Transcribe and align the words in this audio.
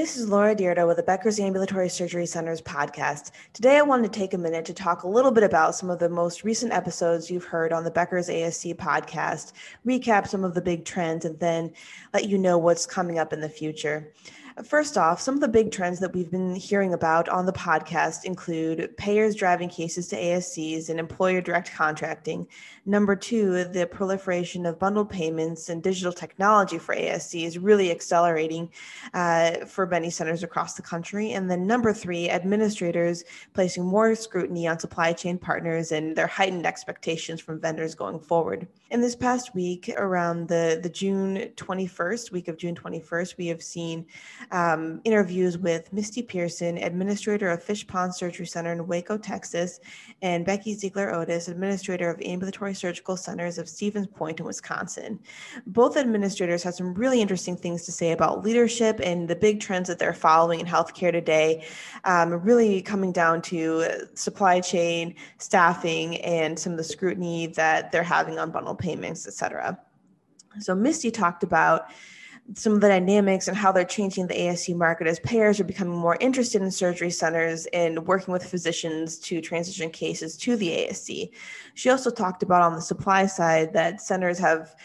This 0.00 0.16
is 0.16 0.28
Laura 0.28 0.56
Dyrda 0.56 0.88
with 0.88 0.96
the 0.96 1.04
Becker's 1.04 1.38
Ambulatory 1.38 1.88
Surgery 1.88 2.26
Centers 2.26 2.60
podcast. 2.60 3.30
Today, 3.52 3.78
I 3.78 3.82
wanted 3.82 4.12
to 4.12 4.18
take 4.18 4.34
a 4.34 4.38
minute 4.38 4.64
to 4.64 4.74
talk 4.74 5.04
a 5.04 5.08
little 5.08 5.30
bit 5.30 5.44
about 5.44 5.76
some 5.76 5.88
of 5.88 6.00
the 6.00 6.08
most 6.08 6.42
recent 6.42 6.72
episodes 6.72 7.30
you've 7.30 7.44
heard 7.44 7.72
on 7.72 7.84
the 7.84 7.92
Becker's 7.92 8.28
ASC 8.28 8.74
podcast, 8.74 9.52
recap 9.86 10.26
some 10.26 10.42
of 10.42 10.52
the 10.52 10.60
big 10.60 10.84
trends, 10.84 11.24
and 11.24 11.38
then 11.38 11.72
let 12.12 12.28
you 12.28 12.38
know 12.38 12.58
what's 12.58 12.86
coming 12.86 13.20
up 13.20 13.32
in 13.32 13.40
the 13.40 13.48
future. 13.48 14.12
First 14.62 14.96
off, 14.96 15.20
some 15.20 15.34
of 15.34 15.40
the 15.40 15.48
big 15.48 15.72
trends 15.72 15.98
that 15.98 16.14
we've 16.14 16.30
been 16.30 16.54
hearing 16.54 16.94
about 16.94 17.28
on 17.28 17.44
the 17.44 17.52
podcast 17.52 18.22
include 18.22 18.96
payers 18.96 19.34
driving 19.34 19.68
cases 19.68 20.06
to 20.08 20.16
ASCs 20.16 20.88
and 20.88 21.00
employer 21.00 21.40
direct 21.40 21.72
contracting. 21.72 22.46
Number 22.86 23.16
two, 23.16 23.64
the 23.64 23.84
proliferation 23.88 24.64
of 24.64 24.78
bundled 24.78 25.10
payments 25.10 25.70
and 25.70 25.82
digital 25.82 26.12
technology 26.12 26.78
for 26.78 26.94
ASC 26.94 27.44
is 27.44 27.58
really 27.58 27.90
accelerating 27.90 28.70
uh, 29.12 29.64
for 29.66 29.86
many 29.86 30.08
centers 30.08 30.44
across 30.44 30.74
the 30.74 30.82
country. 30.82 31.32
And 31.32 31.50
then 31.50 31.66
number 31.66 31.92
three, 31.92 32.30
administrators 32.30 33.24
placing 33.54 33.84
more 33.84 34.14
scrutiny 34.14 34.68
on 34.68 34.78
supply 34.78 35.14
chain 35.14 35.36
partners 35.36 35.90
and 35.90 36.14
their 36.14 36.28
heightened 36.28 36.64
expectations 36.64 37.40
from 37.40 37.60
vendors 37.60 37.96
going 37.96 38.20
forward. 38.20 38.68
In 38.92 39.00
this 39.00 39.16
past 39.16 39.52
week, 39.52 39.90
around 39.96 40.46
the, 40.46 40.78
the 40.80 40.88
June 40.88 41.50
21st, 41.56 42.30
week 42.30 42.46
of 42.46 42.56
June 42.56 42.76
21st, 42.76 43.36
we 43.36 43.48
have 43.48 43.60
seen 43.60 44.06
um, 44.50 45.00
interviews 45.04 45.58
with 45.58 45.92
Misty 45.92 46.22
Pearson, 46.22 46.78
administrator 46.78 47.50
of 47.50 47.62
Fish 47.62 47.86
Pond 47.86 48.14
Surgery 48.14 48.46
Center 48.46 48.72
in 48.72 48.86
Waco, 48.86 49.16
Texas, 49.16 49.80
and 50.22 50.44
Becky 50.44 50.74
Ziegler 50.74 51.12
Otis, 51.14 51.48
administrator 51.48 52.10
of 52.10 52.20
Ambulatory 52.22 52.74
Surgical 52.74 53.16
Centers 53.16 53.58
of 53.58 53.68
Stevens 53.68 54.06
Point 54.06 54.40
in 54.40 54.46
Wisconsin. 54.46 55.20
Both 55.66 55.96
administrators 55.96 56.62
had 56.62 56.74
some 56.74 56.94
really 56.94 57.20
interesting 57.20 57.56
things 57.56 57.84
to 57.84 57.92
say 57.92 58.12
about 58.12 58.44
leadership 58.44 59.00
and 59.02 59.28
the 59.28 59.36
big 59.36 59.60
trends 59.60 59.88
that 59.88 59.98
they're 59.98 60.12
following 60.12 60.60
in 60.60 60.66
healthcare 60.66 61.12
today, 61.12 61.66
um, 62.04 62.32
really 62.32 62.82
coming 62.82 63.12
down 63.12 63.42
to 63.42 63.86
supply 64.14 64.60
chain, 64.60 65.14
staffing, 65.38 66.16
and 66.22 66.58
some 66.58 66.72
of 66.72 66.78
the 66.78 66.84
scrutiny 66.84 67.46
that 67.46 67.92
they're 67.92 68.02
having 68.02 68.38
on 68.38 68.50
bundle 68.50 68.74
payments, 68.74 69.26
et 69.26 69.34
cetera. 69.34 69.78
So 70.60 70.74
Misty 70.74 71.10
talked 71.10 71.42
about 71.42 71.86
some 72.52 72.74
of 72.74 72.80
the 72.80 72.88
dynamics 72.88 73.48
and 73.48 73.56
how 73.56 73.72
they're 73.72 73.84
changing 73.84 74.26
the 74.26 74.34
ASC 74.34 74.76
market 74.76 75.06
as 75.06 75.18
payers 75.20 75.58
are 75.58 75.64
becoming 75.64 75.96
more 75.96 76.18
interested 76.20 76.60
in 76.60 76.70
surgery 76.70 77.10
centers 77.10 77.66
and 77.72 78.06
working 78.06 78.32
with 78.32 78.44
physicians 78.44 79.18
to 79.18 79.40
transition 79.40 79.90
cases 79.90 80.36
to 80.36 80.54
the 80.56 80.68
ASC. 80.68 81.30
She 81.74 81.88
also 81.88 82.10
talked 82.10 82.42
about 82.42 82.62
on 82.62 82.74
the 82.74 82.82
supply 82.82 83.26
side 83.26 83.72
that 83.72 84.02
centers 84.02 84.38
have 84.38 84.76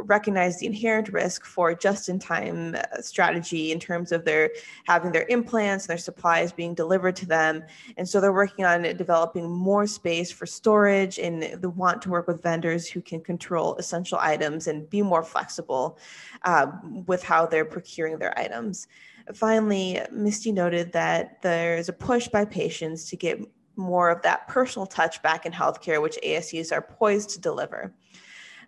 recognize 0.00 0.58
the 0.58 0.66
inherent 0.66 1.08
risk 1.08 1.44
for 1.44 1.74
just 1.74 2.08
in 2.08 2.18
time 2.18 2.74
uh, 2.74 3.00
strategy 3.00 3.72
in 3.72 3.80
terms 3.80 4.12
of 4.12 4.24
their 4.24 4.50
having 4.84 5.12
their 5.12 5.26
implants 5.28 5.84
and 5.84 5.90
their 5.90 5.98
supplies 5.98 6.52
being 6.52 6.74
delivered 6.74 7.16
to 7.16 7.26
them. 7.26 7.64
And 7.96 8.08
so 8.08 8.20
they're 8.20 8.32
working 8.32 8.64
on 8.64 8.82
developing 8.82 9.50
more 9.50 9.86
space 9.86 10.30
for 10.30 10.46
storage 10.46 11.18
and 11.18 11.42
they 11.42 11.66
want 11.66 12.02
to 12.02 12.10
work 12.10 12.26
with 12.26 12.42
vendors 12.42 12.88
who 12.88 13.00
can 13.00 13.20
control 13.20 13.76
essential 13.76 14.18
items 14.20 14.66
and 14.66 14.88
be 14.88 15.02
more 15.02 15.22
flexible 15.22 15.98
uh, 16.42 16.66
with 17.06 17.22
how 17.22 17.46
they're 17.46 17.64
procuring 17.64 18.18
their 18.18 18.38
items. 18.38 18.88
Finally 19.34 20.00
misty 20.10 20.52
noted 20.52 20.92
that 20.92 21.42
there's 21.42 21.88
a 21.88 21.92
push 21.92 22.28
by 22.28 22.44
patients 22.44 23.10
to 23.10 23.16
get 23.16 23.38
more 23.76 24.10
of 24.10 24.20
that 24.22 24.48
personal 24.48 24.86
touch 24.86 25.22
back 25.22 25.46
in 25.46 25.52
healthcare 25.52 26.02
which 26.02 26.18
ascs 26.24 26.72
are 26.72 26.82
poised 26.82 27.30
to 27.30 27.40
deliver 27.40 27.94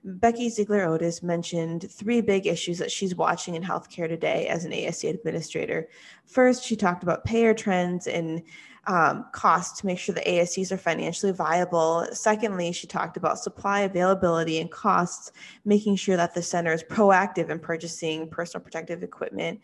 Becky 0.02 0.48
Ziegler 0.48 0.84
Otis 0.84 1.22
mentioned 1.22 1.90
three 1.90 2.20
big 2.20 2.46
issues 2.46 2.78
that 2.78 2.90
she's 2.90 3.14
watching 3.14 3.54
in 3.54 3.62
healthcare 3.62 4.08
today 4.08 4.46
as 4.46 4.64
an 4.64 4.72
ASC 4.72 5.08
administrator. 5.08 5.88
First, 6.24 6.64
she 6.64 6.76
talked 6.76 7.02
about 7.02 7.24
payer 7.24 7.52
trends 7.52 8.06
and 8.06 8.42
um, 8.86 9.26
costs 9.32 9.80
to 9.80 9.86
make 9.86 9.98
sure 9.98 10.14
the 10.14 10.22
ASCs 10.22 10.72
are 10.72 10.78
financially 10.78 11.32
viable. 11.32 12.06
Secondly, 12.12 12.72
she 12.72 12.86
talked 12.86 13.16
about 13.16 13.38
supply 13.38 13.80
availability 13.80 14.58
and 14.58 14.70
costs, 14.70 15.32
making 15.64 15.96
sure 15.96 16.16
that 16.16 16.34
the 16.34 16.42
center 16.42 16.72
is 16.72 16.82
proactive 16.82 17.50
in 17.50 17.58
purchasing 17.58 18.28
personal 18.28 18.64
protective 18.64 19.02
equipment. 19.02 19.60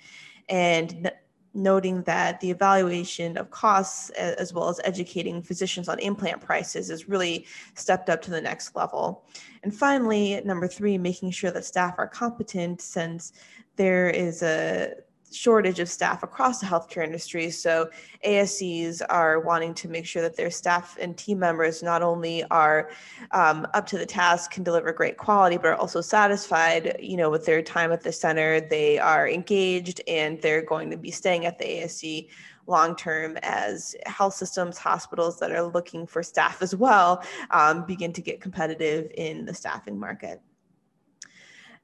And 0.48 1.10
noting 1.56 2.02
that 2.02 2.40
the 2.40 2.50
evaluation 2.50 3.36
of 3.36 3.50
costs 3.50 4.10
as 4.10 4.52
well 4.52 4.68
as 4.68 4.80
educating 4.84 5.42
physicians 5.42 5.88
on 5.88 5.98
implant 5.98 6.40
prices 6.40 6.90
is 6.90 7.08
really 7.08 7.46
stepped 7.74 8.10
up 8.10 8.22
to 8.22 8.30
the 8.30 8.40
next 8.40 8.76
level. 8.76 9.24
And 9.62 9.74
finally, 9.74 10.40
number 10.44 10.68
three, 10.68 10.98
making 10.98 11.30
sure 11.32 11.50
that 11.50 11.64
staff 11.64 11.94
are 11.98 12.06
competent 12.06 12.80
since 12.80 13.32
there 13.76 14.08
is 14.08 14.42
a 14.42 14.94
shortage 15.32 15.80
of 15.80 15.88
staff 15.88 16.22
across 16.22 16.60
the 16.60 16.66
healthcare 16.66 17.04
industry. 17.04 17.50
So 17.50 17.90
ASCs 18.24 19.02
are 19.08 19.40
wanting 19.40 19.74
to 19.74 19.88
make 19.88 20.06
sure 20.06 20.22
that 20.22 20.36
their 20.36 20.50
staff 20.50 20.96
and 21.00 21.16
team 21.16 21.38
members 21.38 21.82
not 21.82 22.02
only 22.02 22.44
are 22.44 22.90
um, 23.32 23.66
up 23.74 23.86
to 23.86 23.98
the 23.98 24.06
task, 24.06 24.50
can 24.50 24.62
deliver 24.62 24.92
great 24.92 25.16
quality, 25.16 25.56
but 25.56 25.66
are 25.66 25.74
also 25.74 26.00
satisfied, 26.00 26.96
you 27.00 27.16
know, 27.16 27.30
with 27.30 27.44
their 27.44 27.62
time 27.62 27.92
at 27.92 28.02
the 28.02 28.12
center. 28.12 28.60
They 28.60 28.98
are 28.98 29.28
engaged 29.28 30.00
and 30.06 30.40
they're 30.40 30.62
going 30.62 30.90
to 30.90 30.96
be 30.96 31.10
staying 31.10 31.46
at 31.46 31.58
the 31.58 31.64
ASC 31.64 32.28
long 32.66 32.96
term 32.96 33.36
as 33.42 33.94
health 34.06 34.34
systems, 34.34 34.78
hospitals 34.78 35.38
that 35.38 35.52
are 35.52 35.62
looking 35.62 36.06
for 36.06 36.22
staff 36.22 36.62
as 36.62 36.74
well 36.74 37.22
um, 37.50 37.86
begin 37.86 38.12
to 38.12 38.20
get 38.20 38.40
competitive 38.40 39.10
in 39.16 39.44
the 39.44 39.54
staffing 39.54 39.98
market. 39.98 40.40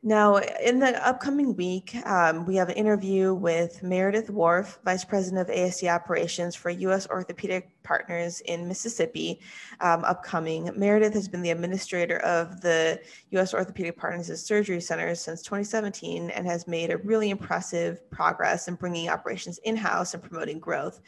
Now, 0.04 0.38
in 0.38 0.80
the 0.80 1.06
upcoming 1.06 1.54
week, 1.54 1.94
um, 2.04 2.44
we 2.44 2.56
have 2.56 2.68
an 2.68 2.74
interview 2.74 3.34
with 3.34 3.84
Meredith 3.84 4.30
Wharf, 4.30 4.80
Vice 4.84 5.04
President 5.04 5.48
of 5.48 5.54
ASC 5.54 5.88
Operations 5.88 6.56
for 6.56 6.70
U.S. 6.70 7.06
Orthopedic 7.08 7.70
Partners 7.84 8.40
in 8.40 8.66
Mississippi, 8.66 9.38
um, 9.80 10.02
upcoming. 10.02 10.70
Meredith 10.74 11.14
has 11.14 11.28
been 11.28 11.40
the 11.40 11.50
administrator 11.50 12.18
of 12.18 12.60
the 12.62 13.00
U.S. 13.30 13.54
Orthopedic 13.54 13.96
Partners' 13.96 14.44
surgery 14.44 14.80
centers 14.80 15.20
since 15.20 15.40
2017 15.42 16.30
and 16.30 16.48
has 16.48 16.66
made 16.66 16.90
a 16.90 16.96
really 16.98 17.30
impressive 17.30 18.10
progress 18.10 18.66
in 18.66 18.74
bringing 18.74 19.08
operations 19.08 19.58
in 19.58 19.76
house 19.76 20.14
and 20.14 20.22
promoting 20.22 20.58
growth. 20.58 21.00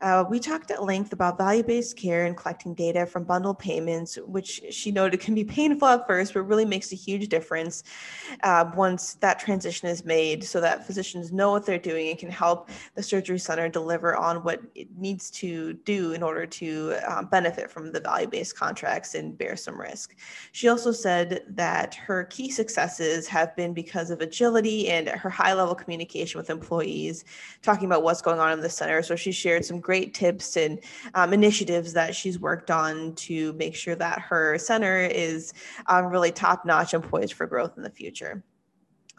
Uh, 0.00 0.24
we 0.30 0.38
talked 0.38 0.70
at 0.70 0.82
length 0.82 1.12
about 1.12 1.36
value 1.36 1.62
based 1.62 1.98
care 1.98 2.24
and 2.24 2.36
collecting 2.36 2.72
data 2.72 3.04
from 3.04 3.24
bundled 3.24 3.58
payments, 3.58 4.16
which 4.26 4.62
she 4.70 4.92
noted 4.92 5.18
can 5.20 5.34
be 5.34 5.44
painful 5.44 5.88
at 5.88 6.06
first, 6.06 6.34
but 6.34 6.42
really 6.42 6.64
makes 6.64 6.92
a 6.92 6.96
huge 6.96 7.28
difference 7.28 7.82
uh, 8.42 8.70
once 8.74 9.14
that 9.14 9.38
transition 9.38 9.88
is 9.88 10.04
made 10.04 10.44
so 10.44 10.60
that 10.60 10.86
physicians 10.86 11.32
know 11.32 11.50
what 11.50 11.66
they're 11.66 11.78
doing 11.78 12.10
and 12.10 12.18
can 12.18 12.30
help 12.30 12.70
the 12.94 13.02
surgery 13.02 13.38
center 13.38 13.68
deliver 13.68 14.16
on 14.16 14.38
what 14.44 14.60
it 14.74 14.88
needs 14.96 15.30
to 15.30 15.74
do 15.84 16.12
in 16.12 16.22
order 16.22 16.46
to 16.46 16.94
um, 17.06 17.26
benefit 17.26 17.70
from 17.70 17.92
the 17.92 18.00
value 18.00 18.26
based 18.26 18.56
contracts 18.56 19.14
and 19.14 19.36
bear 19.38 19.56
some 19.56 19.80
risk. 19.80 20.16
She 20.52 20.68
also 20.68 20.92
said 20.92 21.42
that 21.48 21.94
her 21.94 22.24
key 22.24 22.50
successes 22.50 23.26
have 23.28 23.54
been 23.56 23.74
because 23.74 24.10
of 24.10 24.20
agility 24.20 24.88
and 24.88 25.08
her 25.08 25.30
high 25.30 25.54
level 25.54 25.74
communication 25.74 26.38
with 26.38 26.50
employees, 26.50 27.24
talking 27.62 27.86
about 27.86 28.02
what's 28.02 28.22
going 28.22 28.40
on 28.40 28.52
in 28.52 28.60
the 28.60 28.70
center. 28.70 29.02
So 29.02 29.16
she 29.16 29.32
shared 29.32 29.64
some 29.64 29.80
great 29.80 30.14
tips 30.14 30.56
and 30.56 30.80
um, 31.14 31.32
initiatives 31.32 31.92
that 31.94 32.14
she's 32.14 32.38
worked 32.38 32.70
on 32.70 33.14
to 33.14 33.52
make 33.54 33.74
sure 33.74 33.94
that 33.96 34.20
her 34.20 34.58
center 34.58 35.00
is 35.00 35.52
um, 35.86 36.06
really 36.06 36.32
top 36.32 36.64
notch 36.64 36.94
and 36.94 37.02
poised 37.02 37.34
for 37.34 37.46
growth 37.46 37.76
in 37.76 37.82
the 37.82 37.90
future. 37.90 38.27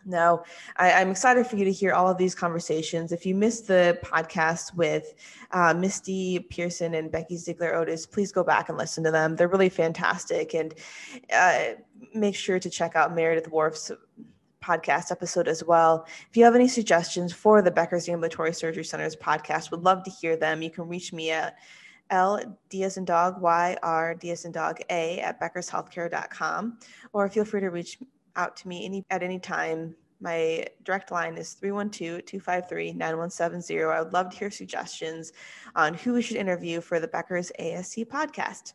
Now, 0.06 0.44
I, 0.78 0.90
am 0.92 1.12
excited 1.12 1.48
for 1.48 1.56
you 1.56 1.66
to 1.66 1.72
hear 1.72 1.94
all 1.94 2.08
of 2.08 2.18
these 2.18 2.36
conversations. 2.36 3.12
If 3.12 3.26
you 3.26 3.36
missed 3.36 3.68
the 3.68 4.00
podcast 4.04 4.76
with 4.76 5.14
uh, 5.52 5.74
Misty 5.74 6.40
Pearson 6.40 6.94
and 6.96 7.12
Becky 7.12 7.38
Ziegler 7.38 7.76
Otis, 7.76 8.06
please 8.06 8.32
go 8.32 8.44
back 8.44 8.70
and 8.70 8.78
listen 8.78 9.04
to 9.04 9.12
them. 9.12 9.36
They're 9.36 9.48
really 9.48 9.70
fantastic. 9.70 10.54
And 10.54 10.74
uh, 11.34 11.76
make 12.14 12.36
sure 12.36 12.60
to 12.60 12.70
check 12.70 12.96
out 12.96 13.16
Meredith 13.16 13.50
Worf's 13.50 13.92
podcast 14.64 15.12
episode 15.12 15.48
as 15.48 15.64
well. 15.64 16.06
If 16.30 16.38
you 16.38 16.44
have 16.44 16.56
any 16.56 16.68
suggestions 16.68 17.34
for 17.34 17.62
the 17.62 17.72
Becker's 17.72 18.10
Ambulatory 18.10 18.54
Surgery 18.54 18.84
Centers 18.84 19.16
podcast, 19.16 19.72
would 19.72 19.84
love 19.84 20.04
to 20.04 20.12
hear 20.12 20.36
them. 20.36 20.62
You 20.62 20.70
can 20.70 20.88
reach 20.88 21.14
me 21.14 21.32
at 21.32 21.58
L 22.10 22.42
Diaz 22.70 22.98
and 22.98 23.06
Dog 23.06 23.42
Y 23.42 23.78
R 23.84 24.16
Diaz 24.16 24.46
and 24.46 24.54
Dog 24.54 24.80
A 24.90 25.20
at 25.20 25.40
beckershealthcare.com, 25.40 26.80
or 27.14 27.30
feel 27.30 27.46
free 27.46 27.62
to 27.62 27.70
reach 27.70 28.00
out 28.40 28.58
to 28.58 28.68
me 28.68 28.86
any 28.86 29.06
at 29.10 29.22
any 29.22 29.38
time. 29.38 29.94
My 30.22 30.66
direct 30.84 31.12
line 31.12 31.38
is 31.38 31.56
312-253-9170. 31.62 33.94
I 33.94 34.02
would 34.02 34.14
love 34.14 34.32
to 34.32 34.38
hear 34.38 34.52
suggestions 34.52 35.32
on 35.76 35.94
who 35.94 36.14
we 36.14 36.22
should 36.22 36.38
interview 36.38 36.82
for 36.82 37.00
the 37.00 37.08
Becker's 37.08 37.52
ASC 37.60 38.08
podcast. 38.08 38.74